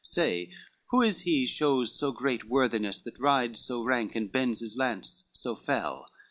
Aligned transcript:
XVIII 0.03 0.15
"Say, 0.15 0.49
who 0.89 1.03
is 1.03 1.21
he 1.21 1.45
shows 1.45 1.93
so 1.93 2.11
great 2.11 2.45
worthiness, 2.49 3.01
That 3.01 3.19
rides 3.19 3.59
so 3.63 3.83
rank, 3.83 4.15
and 4.15 4.31
bends 4.31 4.59
his 4.59 4.75
lance 4.75 5.25
so 5.31 5.55
fell?" 5.55 6.09